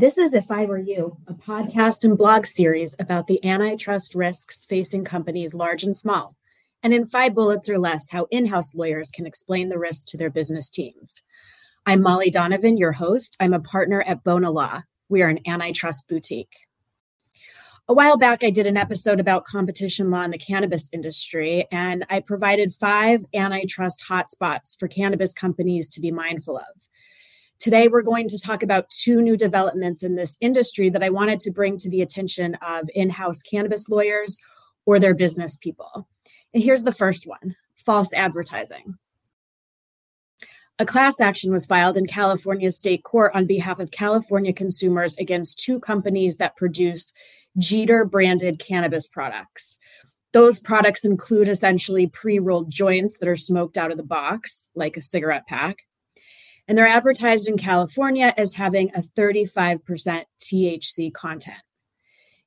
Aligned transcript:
This 0.00 0.16
is 0.16 0.32
If 0.32 0.50
I 0.50 0.64
Were 0.64 0.78
You, 0.78 1.18
a 1.26 1.34
podcast 1.34 2.04
and 2.04 2.16
blog 2.16 2.46
series 2.46 2.96
about 2.98 3.26
the 3.26 3.44
antitrust 3.44 4.14
risks 4.14 4.64
facing 4.64 5.04
companies 5.04 5.52
large 5.52 5.82
and 5.82 5.94
small, 5.94 6.36
and 6.82 6.94
in 6.94 7.04
five 7.04 7.34
bullets 7.34 7.68
or 7.68 7.78
less, 7.78 8.10
how 8.10 8.26
in 8.30 8.46
house 8.46 8.74
lawyers 8.74 9.10
can 9.10 9.26
explain 9.26 9.68
the 9.68 9.78
risks 9.78 10.10
to 10.10 10.16
their 10.16 10.30
business 10.30 10.70
teams. 10.70 11.20
I'm 11.84 12.00
Molly 12.00 12.30
Donovan, 12.30 12.78
your 12.78 12.92
host. 12.92 13.36
I'm 13.40 13.52
a 13.52 13.60
partner 13.60 14.00
at 14.00 14.24
Bona 14.24 14.50
Law. 14.50 14.84
We 15.10 15.20
are 15.20 15.28
an 15.28 15.40
antitrust 15.46 16.08
boutique. 16.08 16.56
A 17.86 17.92
while 17.92 18.16
back, 18.16 18.42
I 18.42 18.48
did 18.48 18.66
an 18.66 18.78
episode 18.78 19.20
about 19.20 19.44
competition 19.44 20.10
law 20.10 20.22
in 20.22 20.30
the 20.30 20.38
cannabis 20.38 20.88
industry, 20.94 21.66
and 21.70 22.06
I 22.08 22.20
provided 22.20 22.72
five 22.72 23.26
antitrust 23.34 24.04
hotspots 24.08 24.78
for 24.78 24.88
cannabis 24.88 25.34
companies 25.34 25.90
to 25.90 26.00
be 26.00 26.10
mindful 26.10 26.56
of. 26.56 26.88
Today, 27.60 27.88
we're 27.88 28.00
going 28.00 28.26
to 28.28 28.40
talk 28.40 28.62
about 28.62 28.88
two 28.88 29.20
new 29.20 29.36
developments 29.36 30.02
in 30.02 30.16
this 30.16 30.34
industry 30.40 30.88
that 30.88 31.02
I 31.02 31.10
wanted 31.10 31.40
to 31.40 31.50
bring 31.50 31.76
to 31.76 31.90
the 31.90 32.00
attention 32.00 32.54
of 32.66 32.88
in 32.94 33.10
house 33.10 33.42
cannabis 33.42 33.86
lawyers 33.90 34.40
or 34.86 34.98
their 34.98 35.12
business 35.12 35.56
people. 35.56 36.08
And 36.54 36.62
here's 36.62 36.84
the 36.84 36.92
first 36.92 37.26
one 37.26 37.56
false 37.76 38.14
advertising. 38.14 38.96
A 40.78 40.86
class 40.86 41.20
action 41.20 41.52
was 41.52 41.66
filed 41.66 41.98
in 41.98 42.06
California 42.06 42.72
state 42.72 43.04
court 43.04 43.32
on 43.34 43.44
behalf 43.44 43.78
of 43.78 43.90
California 43.90 44.54
consumers 44.54 45.14
against 45.18 45.60
two 45.60 45.78
companies 45.78 46.38
that 46.38 46.56
produce 46.56 47.12
Jeeter 47.58 48.06
branded 48.06 48.58
cannabis 48.58 49.06
products. 49.06 49.76
Those 50.32 50.58
products 50.58 51.04
include 51.04 51.50
essentially 51.50 52.06
pre 52.06 52.38
rolled 52.38 52.70
joints 52.70 53.18
that 53.18 53.28
are 53.28 53.36
smoked 53.36 53.76
out 53.76 53.90
of 53.90 53.98
the 53.98 54.02
box, 54.02 54.70
like 54.74 54.96
a 54.96 55.02
cigarette 55.02 55.46
pack, 55.46 55.82
and 56.68 56.76
they're 56.76 56.86
advertised 56.86 57.48
in 57.48 57.58
California 57.58 58.34
as 58.36 58.54
having 58.54 58.90
a 58.94 59.02
35% 59.02 60.24
THC 60.40 61.12
content. 61.12 61.62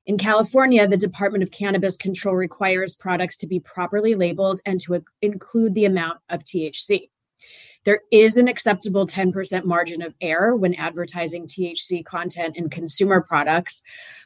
In 0.05 0.17
California, 0.17 0.85
the 0.85 0.97
Department 0.97 1.43
of 1.43 1.51
Cannabis 1.51 1.95
Control 1.95 2.35
requires 2.35 2.93
products 2.93 3.37
to 3.37 3.47
be 3.47 3.59
properly 3.59 4.15
labeled 4.15 4.59
and 4.65 4.79
to 4.81 5.03
include 5.21 5.75
the 5.75 5.85
amount 5.85 6.19
of 6.29 6.43
THC. 6.43 7.09
There 7.85 8.01
is 8.11 8.37
an 8.37 8.47
acceptable 8.47 9.05
10% 9.05 9.65
margin 9.65 10.01
of 10.01 10.15
error 10.21 10.55
when 10.55 10.73
advertising 10.75 11.47
THC 11.47 12.03
content 12.03 12.55
in 12.55 12.69
consumer 12.69 13.21
products, 13.21 13.81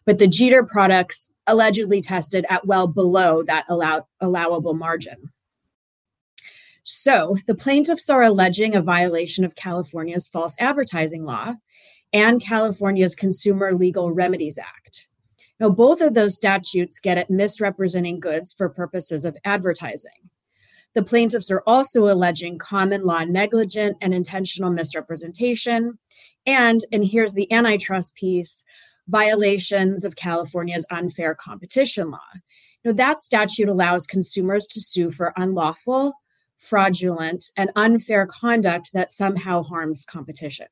but 0.06 0.20
the 0.20 0.28
Jeeter 0.28 0.64
products 0.64 1.36
allegedly 1.48 2.02
tested 2.02 2.46
at 2.50 2.68
well 2.68 2.88
below 2.88 3.44
that 3.44 3.66
allow- 3.68 4.08
allowable 4.20 4.74
margin. 4.74 5.32
So 6.90 7.36
the 7.48 7.54
plaintiffs 7.54 8.10
are 8.10 8.24
alleging 8.24 8.74
a 8.74 8.82
violation 8.82 9.44
of 9.44 9.58
California's 9.58 10.30
false 10.30 10.56
advertising 10.58 11.26
law 11.26 11.56
and 12.14 12.42
California's 12.42 13.14
Consumer 13.14 13.74
Legal 13.74 14.14
Remedies 14.14 14.58
Act. 14.58 15.10
Now, 15.60 15.68
both 15.68 16.00
of 16.00 16.14
those 16.14 16.38
statutes 16.38 17.02
get 17.02 17.18
at 17.18 17.30
misrepresenting 17.30 18.22
goods 18.22 18.54
for 18.54 18.70
purposes 18.70 19.26
of 19.26 19.36
advertising. 19.44 20.30
The 20.94 21.04
plaintiffs 21.04 21.52
are 21.52 21.62
also 21.68 22.10
alleging 22.10 22.58
common 22.58 23.04
law 23.04 23.26
negligent 23.26 23.98
and 24.00 24.14
intentional 24.14 24.72
misrepresentation. 24.72 26.00
And, 26.46 26.86
and 26.94 27.04
here's 27.04 27.34
the 27.34 27.52
antitrust 27.52 28.16
piece 28.16 28.64
violations 29.10 30.06
of 30.06 30.16
California's 30.16 30.86
unfair 30.90 31.36
competition 31.36 32.12
law. 32.12 32.20
Now, 32.86 32.94
that 32.94 33.20
statute 33.20 33.68
allows 33.68 34.08
consumers 34.08 34.68
to 34.68 34.80
sue 34.80 35.12
for 35.12 35.34
unlawful, 35.36 36.14
fraudulent, 36.58 37.46
and 37.56 37.72
unfair 37.76 38.26
conduct 38.26 38.94
that 38.94 39.12
somehow 39.12 39.64
harms 39.64 40.06
competition. 40.06 40.68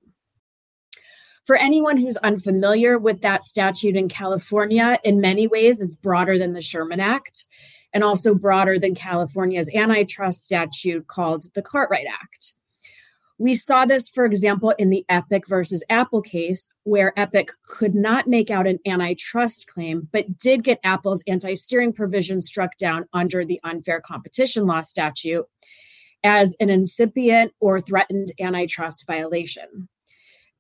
For 1.46 1.56
anyone 1.56 1.98
who's 1.98 2.18
unfamiliar 2.18 2.98
with 2.98 3.22
that 3.22 3.44
statute 3.44 3.96
in 3.96 4.10
California, 4.10 5.00
in 5.04 5.22
many 5.22 5.46
ways, 5.46 5.80
it's 5.80 5.96
broader 5.96 6.40
than 6.40 6.54
the 6.54 6.62
Sherman 6.62 7.00
Act 7.00 7.46
and 7.94 8.04
also 8.04 8.36
broader 8.36 8.78
than 8.78 8.94
California's 8.94 9.74
antitrust 9.74 10.44
statute 10.44 11.08
called 11.08 11.46
the 11.54 11.62
Cartwright 11.62 12.08
Act. 12.08 12.54
We 13.38 13.54
saw 13.54 13.86
this, 13.86 14.08
for 14.08 14.26
example, 14.26 14.72
in 14.78 14.90
the 14.90 15.06
Epic 15.10 15.46
versus 15.48 15.84
Apple 15.90 16.22
case, 16.22 16.72
where 16.84 17.18
Epic 17.20 17.52
could 17.68 17.94
not 17.94 18.28
make 18.28 18.50
out 18.50 18.66
an 18.66 18.80
antitrust 18.88 19.68
claim, 19.68 20.08
but 20.14 20.38
did 20.38 20.64
get 20.64 20.80
Apple's 20.84 21.22
anti 21.28 21.54
steering 21.56 21.92
provision 21.92 22.40
struck 22.40 22.78
down 22.78 23.06
under 23.12 23.44
the 23.44 23.60
unfair 23.64 24.00
competition 24.00 24.66
law 24.66 24.82
statute 24.82 25.46
as 26.24 26.56
an 26.62 26.70
incipient 26.70 27.52
or 27.60 27.82
threatened 27.82 28.32
antitrust 28.40 29.06
violation. 29.06 29.90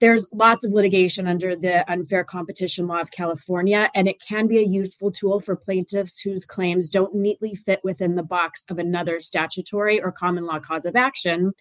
There's 0.01 0.27
lots 0.33 0.65
of 0.65 0.73
litigation 0.73 1.25
under 1.25 1.55
the 1.55 1.89
unfair 1.89 2.25
competition 2.25 2.87
law 2.87 2.99
of 2.99 3.11
California, 3.11 3.89
and 3.95 4.09
it 4.09 4.21
can 4.21 4.47
be 4.47 4.57
a 4.57 4.67
useful 4.67 5.09
tool 5.09 5.39
for 5.39 5.55
plaintiffs 5.55 6.19
whose 6.19 6.43
claims 6.43 6.89
don't 6.89 7.15
neatly 7.15 7.55
fit 7.55 7.79
within 7.85 8.15
the 8.15 8.21
box 8.21 8.65
of 8.69 8.77
another 8.77 9.21
statutory 9.21 10.01
or 10.01 10.11
common 10.11 10.45
law 10.45 10.59
cause 10.59 10.85
of 10.85 10.97
action 10.97 11.53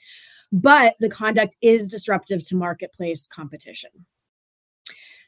but 0.54 0.94
the 1.00 1.08
conduct 1.08 1.56
is 1.60 1.88
disruptive 1.88 2.46
to 2.46 2.54
marketplace 2.54 3.26
competition. 3.26 3.90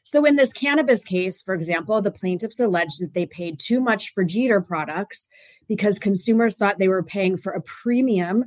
So, 0.03 0.23
in 0.23 0.37
this 0.37 0.53
cannabis 0.53 1.03
case, 1.03 1.41
for 1.41 1.53
example, 1.53 2.01
the 2.01 2.11
plaintiffs 2.11 2.61
alleged 2.61 3.01
that 3.01 3.13
they 3.13 3.25
paid 3.25 3.59
too 3.59 3.81
much 3.81 4.13
for 4.13 4.23
Jeeter 4.23 4.61
products 4.61 5.27
because 5.67 5.99
consumers 5.99 6.55
thought 6.55 6.79
they 6.79 6.87
were 6.87 7.03
paying 7.03 7.35
for 7.35 7.51
a 7.51 7.61
premium 7.61 8.45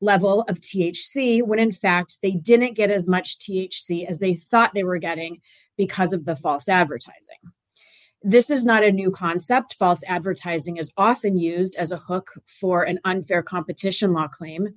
level 0.00 0.40
of 0.48 0.58
THC 0.58 1.42
when 1.42 1.58
in 1.58 1.70
fact 1.70 2.22
they 2.22 2.32
didn't 2.32 2.76
get 2.76 2.90
as 2.90 3.06
much 3.06 3.38
THC 3.38 4.06
as 4.06 4.18
they 4.18 4.34
thought 4.34 4.72
they 4.72 4.84
were 4.84 4.96
getting 4.96 5.42
because 5.76 6.14
of 6.14 6.24
the 6.24 6.34
false 6.34 6.66
advertising. 6.66 7.52
This 8.24 8.50
is 8.50 8.64
not 8.64 8.84
a 8.84 8.92
new 8.92 9.10
concept. 9.10 9.74
False 9.78 10.00
advertising 10.06 10.76
is 10.76 10.92
often 10.96 11.36
used 11.36 11.76
as 11.76 11.90
a 11.90 11.96
hook 11.96 12.30
for 12.46 12.84
an 12.84 13.00
unfair 13.04 13.42
competition 13.42 14.12
law 14.12 14.28
claim 14.28 14.76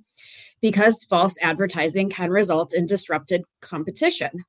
because 0.60 1.04
false 1.04 1.36
advertising 1.40 2.10
can 2.10 2.30
result 2.30 2.74
in 2.74 2.86
disrupted 2.86 3.44
competition. 3.60 4.44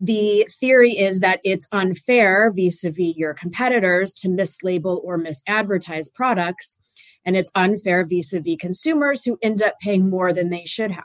The 0.00 0.46
theory 0.60 0.98
is 0.98 1.20
that 1.20 1.40
it's 1.44 1.68
unfair 1.70 2.50
vis 2.54 2.84
a 2.84 2.90
vis 2.90 3.16
your 3.16 3.32
competitors 3.32 4.12
to 4.14 4.28
mislabel 4.28 5.02
or 5.04 5.18
misadvertise 5.18 6.12
products, 6.12 6.76
and 7.24 7.36
it's 7.36 7.50
unfair 7.54 8.04
vis 8.04 8.32
a 8.32 8.40
vis 8.40 8.56
consumers 8.58 9.24
who 9.24 9.38
end 9.40 9.62
up 9.62 9.74
paying 9.80 10.10
more 10.10 10.32
than 10.32 10.50
they 10.50 10.64
should 10.64 10.90
have. 10.90 11.04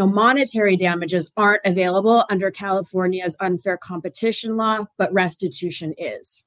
Now, 0.00 0.06
monetary 0.06 0.78
damages 0.78 1.30
aren't 1.36 1.60
available 1.66 2.24
under 2.30 2.50
California's 2.50 3.36
unfair 3.38 3.76
competition 3.76 4.56
law, 4.56 4.86
but 4.96 5.12
restitution 5.12 5.92
is. 5.98 6.42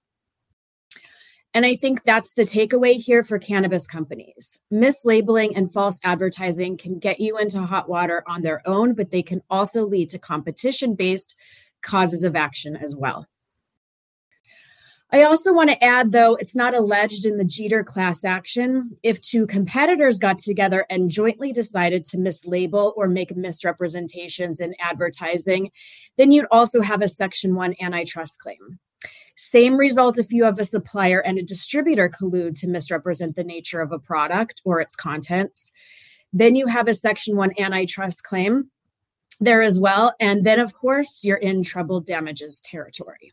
And 1.53 1.63
I 1.63 1.75
think 1.75 2.01
that's 2.01 2.33
the 2.33 2.45
takeaway 2.45 2.95
here 2.95 3.21
for 3.21 3.37
cannabis 3.37 3.85
companies. 3.85 4.57
Mislabeling 4.73 5.55
and 5.55 5.71
false 5.71 5.99
advertising 6.03 6.77
can 6.77 6.97
get 6.97 7.19
you 7.19 7.37
into 7.37 7.61
hot 7.61 7.87
water 7.87 8.23
on 8.27 8.41
their 8.41 8.67
own, 8.67 8.95
but 8.95 9.11
they 9.11 9.21
can 9.21 9.43
also 9.51 9.85
lead 9.85 10.09
to 10.09 10.17
competition 10.17 10.95
based 10.95 11.39
causes 11.83 12.23
of 12.23 12.35
action 12.35 12.75
as 12.75 12.95
well. 12.95 13.27
I 15.13 15.21
also 15.21 15.53
want 15.53 15.69
to 15.69 15.83
add, 15.83 16.11
though, 16.11 16.33
it's 16.33 16.55
not 16.55 16.73
alleged 16.73 17.23
in 17.23 17.37
the 17.37 17.45
Jeeter 17.45 17.83
class 17.83 18.23
action. 18.23 18.97
If 19.03 19.21
two 19.21 19.45
competitors 19.45 20.17
got 20.17 20.39
together 20.39 20.87
and 20.89 21.11
jointly 21.11 21.53
decided 21.53 22.03
to 22.05 22.17
mislabel 22.17 22.93
or 22.95 23.07
make 23.07 23.35
misrepresentations 23.35 24.59
in 24.59 24.73
advertising, 24.79 25.69
then 26.17 26.31
you'd 26.31 26.47
also 26.49 26.81
have 26.81 27.03
a 27.03 27.07
Section 27.07 27.53
1 27.53 27.75
antitrust 27.79 28.41
claim. 28.41 28.79
Same 29.35 29.77
result 29.77 30.17
if 30.17 30.31
you 30.31 30.45
have 30.45 30.57
a 30.57 30.65
supplier 30.65 31.19
and 31.19 31.37
a 31.37 31.43
distributor 31.43 32.09
collude 32.09 32.59
to 32.61 32.67
misrepresent 32.67 33.35
the 33.35 33.43
nature 33.43 33.81
of 33.81 33.91
a 33.91 33.99
product 33.99 34.63
or 34.65 34.81
its 34.81 34.95
contents. 34.95 35.71
Then 36.31 36.55
you 36.55 36.65
have 36.65 36.87
a 36.87 36.93
Section 36.95 37.35
1 37.35 37.51
antitrust 37.59 38.23
claim 38.23 38.71
there 39.39 39.61
as 39.61 39.77
well. 39.77 40.15
And 40.19 40.43
then, 40.43 40.59
of 40.59 40.73
course, 40.73 41.23
you're 41.23 41.37
in 41.37 41.61
treble 41.61 42.01
damages 42.01 42.59
territory. 42.59 43.31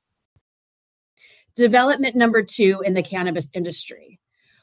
Development 1.61 2.17
number 2.17 2.43
two 2.43 2.81
in 2.87 2.95
the 2.95 3.03
cannabis 3.03 3.51
industry 3.55 4.19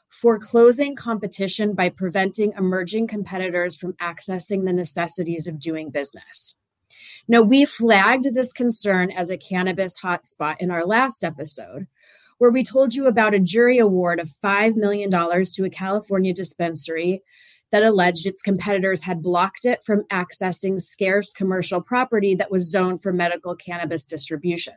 foreclosing 0.08 0.96
competition 0.96 1.72
by 1.72 1.90
preventing 1.90 2.52
emerging 2.58 3.06
competitors 3.06 3.76
from 3.76 3.92
accessing 4.02 4.64
the 4.64 4.72
necessities 4.72 5.46
of 5.46 5.60
doing 5.60 5.90
business. 5.90 6.56
Now, 7.28 7.42
we 7.42 7.64
flagged 7.66 8.34
this 8.34 8.52
concern 8.52 9.12
as 9.12 9.30
a 9.30 9.38
cannabis 9.38 10.00
hotspot 10.00 10.56
in 10.58 10.72
our 10.72 10.84
last 10.84 11.22
episode, 11.22 11.86
where 12.38 12.50
we 12.50 12.64
told 12.64 12.94
you 12.94 13.06
about 13.06 13.32
a 13.32 13.38
jury 13.38 13.78
award 13.78 14.18
of 14.18 14.34
$5 14.42 14.74
million 14.74 15.08
to 15.08 15.64
a 15.64 15.70
California 15.70 16.34
dispensary 16.34 17.22
that 17.70 17.84
alleged 17.84 18.26
its 18.26 18.42
competitors 18.42 19.04
had 19.04 19.22
blocked 19.22 19.64
it 19.64 19.84
from 19.84 20.02
accessing 20.10 20.80
scarce 20.80 21.32
commercial 21.32 21.80
property 21.80 22.34
that 22.34 22.50
was 22.50 22.68
zoned 22.68 23.00
for 23.00 23.12
medical 23.12 23.54
cannabis 23.54 24.04
distribution. 24.04 24.74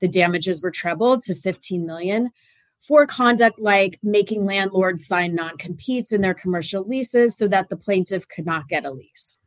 The 0.00 0.08
damages 0.08 0.62
were 0.62 0.70
trebled 0.70 1.22
to 1.24 1.34
15 1.34 1.86
million 1.86 2.30
for 2.78 3.06
conduct 3.06 3.58
like 3.58 3.98
making 4.02 4.46
landlords 4.46 5.06
sign 5.06 5.34
non-competes 5.34 6.12
in 6.12 6.22
their 6.22 6.34
commercial 6.34 6.82
leases 6.82 7.36
so 7.36 7.46
that 7.48 7.68
the 7.68 7.76
plaintiff 7.76 8.26
could 8.26 8.46
not 8.46 8.68
get 8.68 8.86
a 8.86 8.90
lease. 8.90 9.38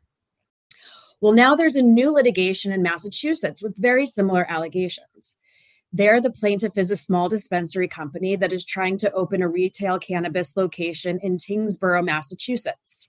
Well, 1.20 1.32
now 1.32 1.54
there's 1.54 1.74
a 1.74 1.82
new 1.82 2.12
litigation 2.12 2.70
in 2.70 2.82
Massachusetts 2.82 3.62
with 3.62 3.76
very 3.76 4.06
similar 4.06 4.46
allegations. 4.48 5.36
There, 5.92 6.20
the 6.20 6.30
plaintiff 6.30 6.76
is 6.76 6.90
a 6.90 6.96
small 6.96 7.28
dispensary 7.28 7.88
company 7.88 8.36
that 8.36 8.52
is 8.52 8.64
trying 8.64 8.98
to 8.98 9.12
open 9.12 9.42
a 9.42 9.48
retail 9.48 9.98
cannabis 9.98 10.56
location 10.56 11.18
in 11.22 11.36
Tyngsboro, 11.36 12.04
Massachusetts. 12.04 13.08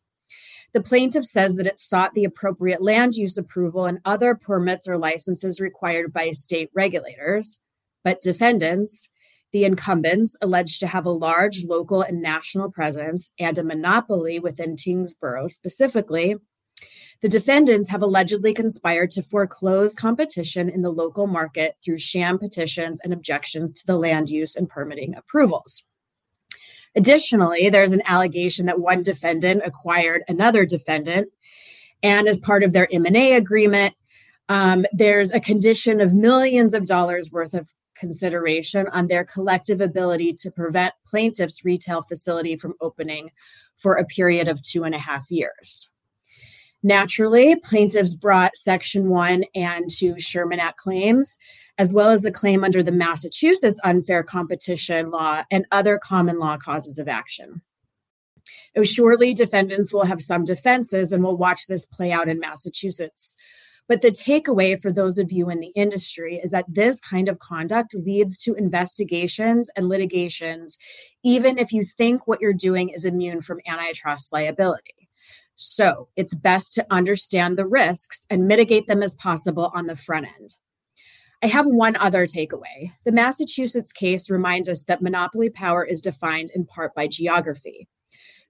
The 0.75 0.83
plaintiff 0.83 1.23
says 1.23 1.55
that 1.55 1.67
it 1.67 1.79
sought 1.79 2.15
the 2.15 2.25
appropriate 2.25 2.81
land 2.81 3.15
use 3.15 3.37
approval 3.37 3.85
and 3.85 3.99
other 4.03 4.35
permits 4.35 4.89
or 4.89 4.97
licenses 4.97 5.61
required 5.61 6.11
by 6.11 6.31
state 6.31 6.69
regulators, 6.75 7.61
but 8.03 8.19
defendants, 8.19 9.07
the 9.53 9.63
incumbents, 9.63 10.35
alleged 10.41 10.81
to 10.81 10.87
have 10.87 11.05
a 11.05 11.11
large 11.11 11.63
local 11.63 12.01
and 12.01 12.21
national 12.21 12.69
presence 12.73 13.31
and 13.39 13.57
a 13.57 13.63
monopoly 13.63 14.37
within 14.37 14.75
Tyngsboro 14.75 15.49
specifically, 15.49 16.35
the 17.21 17.29
defendants 17.29 17.89
have 17.91 18.01
allegedly 18.01 18.53
conspired 18.53 19.11
to 19.11 19.23
foreclose 19.23 19.95
competition 19.95 20.67
in 20.67 20.81
the 20.81 20.91
local 20.91 21.25
market 21.25 21.77
through 21.85 21.99
sham 21.99 22.37
petitions 22.37 22.99
and 23.01 23.13
objections 23.13 23.71
to 23.71 23.87
the 23.87 23.97
land 23.97 24.29
use 24.29 24.57
and 24.57 24.67
permitting 24.67 25.15
approvals. 25.15 25.83
Additionally, 26.95 27.69
there's 27.69 27.91
an 27.91 28.01
allegation 28.05 28.65
that 28.67 28.79
one 28.79 29.03
defendant 29.03 29.61
acquired 29.65 30.23
another 30.27 30.65
defendant, 30.65 31.29
and 32.01 32.27
as 32.27 32.39
part 32.39 32.63
of 32.63 32.73
their 32.73 32.87
M&A 32.91 33.33
agreement, 33.33 33.95
um, 34.47 34.85
there's 34.93 35.31
a 35.31 35.39
condition 35.39 35.99
of 35.99 36.13
millions 36.13 36.73
of 36.73 36.85
dollars 36.85 37.31
worth 37.31 37.53
of 37.53 37.73
consideration 37.95 38.87
on 38.89 39.07
their 39.07 39.23
collective 39.23 39.81
ability 39.81 40.33
to 40.33 40.51
prevent 40.51 40.93
plaintiff's 41.05 41.65
retail 41.65 42.01
facility 42.01 42.55
from 42.55 42.73
opening 42.81 43.31
for 43.75 43.95
a 43.95 44.05
period 44.05 44.47
of 44.47 44.61
two 44.61 44.83
and 44.83 44.93
a 44.93 44.99
half 44.99 45.31
years. 45.31 45.89
Naturally, 46.85 47.55
plaintiffs 47.55 48.13
brought 48.13 48.55
Section 48.55 49.09
1 49.09 49.45
and 49.55 49.89
2 49.89 50.19
Sherman 50.19 50.59
Act 50.59 50.77
claims, 50.77 51.39
as 51.79 51.91
well 51.91 52.11
as 52.11 52.25
a 52.25 52.31
claim 52.31 52.63
under 52.63 52.83
the 52.83 52.91
Massachusetts 52.91 53.81
unfair 53.83 54.21
competition 54.21 55.09
law 55.09 55.41
and 55.49 55.65
other 55.71 55.97
common 55.97 56.37
law 56.37 56.57
causes 56.57 56.99
of 56.99 57.07
action. 57.07 57.63
surely 58.83 59.33
defendants 59.33 59.91
will 59.91 60.05
have 60.05 60.21
some 60.21 60.45
defenses, 60.45 61.11
and 61.11 61.23
we'll 61.23 61.35
watch 61.35 61.65
this 61.65 61.85
play 61.85 62.11
out 62.11 62.29
in 62.29 62.39
Massachusetts. 62.39 63.35
But 63.87 64.03
the 64.03 64.11
takeaway 64.11 64.79
for 64.79 64.91
those 64.91 65.17
of 65.17 65.31
you 65.31 65.49
in 65.49 65.61
the 65.61 65.73
industry 65.75 66.35
is 66.35 66.51
that 66.51 66.65
this 66.67 67.01
kind 67.01 67.27
of 67.27 67.39
conduct 67.39 67.95
leads 67.95 68.37
to 68.43 68.53
investigations 68.53 69.71
and 69.75 69.89
litigations, 69.89 70.77
even 71.23 71.57
if 71.57 71.71
you 71.71 71.83
think 71.83 72.27
what 72.27 72.41
you're 72.41 72.53
doing 72.53 72.89
is 72.89 73.05
immune 73.05 73.41
from 73.41 73.59
antitrust 73.65 74.31
liability. 74.31 75.04
So 75.55 76.09
it's 76.15 76.33
best 76.33 76.73
to 76.75 76.85
understand 76.91 77.57
the 77.57 77.65
risks 77.65 78.25
and 78.29 78.47
mitigate 78.47 78.87
them 78.87 79.01
as 79.01 79.15
possible 79.15 79.71
on 79.73 79.87
the 79.87 79.95
front 79.95 80.27
end. 80.39 80.55
I 81.43 81.47
have 81.47 81.65
one 81.65 81.95
other 81.97 82.25
takeaway. 82.25 82.93
The 83.05 83.11
Massachusetts 83.11 83.91
case 83.91 84.29
reminds 84.29 84.67
us 84.67 84.83
that 84.83 85.01
monopoly 85.01 85.49
power 85.49 85.83
is 85.85 86.01
defined 86.01 86.51
in 86.55 86.65
part 86.65 86.95
by 86.95 87.07
geography. 87.07 87.87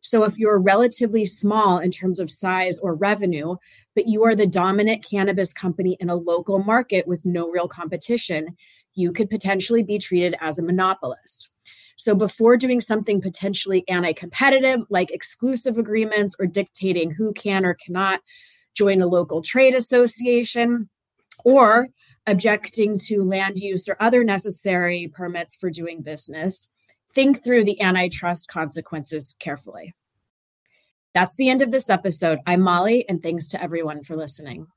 So 0.01 0.23
if 0.23 0.37
you're 0.37 0.59
relatively 0.59 1.25
small 1.25 1.79
in 1.79 1.89
terms 1.89 2.19
of 2.19 2.29
size 2.29 2.79
or 2.79 2.93
revenue, 2.93 3.55
but 3.95 4.07
you 4.07 4.23
are 4.23 4.35
the 4.35 4.45
dominant 4.45 5.03
cannabis 5.03 5.51
company 5.51 5.97
in 5.99 6.09
a 6.09 6.15
local 6.15 6.59
market 6.59 7.07
with 7.07 7.25
no 7.25 7.49
real 7.49 7.67
competition, 7.67 8.55
you 8.93 9.11
could 9.11 9.29
potentially 9.29 9.81
be 9.81 9.97
treated 9.97 10.35
as 10.39 10.59
a 10.59 10.63
monopolist. 10.63 11.54
So 11.95 12.15
before 12.15 12.57
doing 12.57 12.81
something 12.81 13.21
potentially 13.21 13.87
anti 13.87 14.13
competitive, 14.13 14.85
like 14.89 15.11
exclusive 15.11 15.77
agreements 15.77 16.35
or 16.39 16.45
dictating 16.45 17.11
who 17.11 17.33
can 17.33 17.65
or 17.65 17.73
cannot 17.73 18.21
join 18.75 19.01
a 19.01 19.07
local 19.07 19.41
trade 19.41 19.73
association, 19.73 20.89
or 21.43 21.89
objecting 22.27 22.97
to 22.97 23.23
land 23.23 23.57
use 23.57 23.87
or 23.87 23.97
other 23.99 24.23
necessary 24.23 25.11
permits 25.13 25.55
for 25.55 25.69
doing 25.69 26.01
business, 26.01 26.71
think 27.13 27.43
through 27.43 27.63
the 27.63 27.81
antitrust 27.81 28.47
consequences 28.47 29.35
carefully. 29.39 29.93
That's 31.13 31.35
the 31.35 31.49
end 31.49 31.61
of 31.61 31.71
this 31.71 31.89
episode. 31.89 32.39
I'm 32.45 32.61
Molly, 32.61 33.07
and 33.07 33.23
thanks 33.23 33.47
to 33.49 33.61
everyone 33.61 34.03
for 34.03 34.17
listening. 34.17 34.67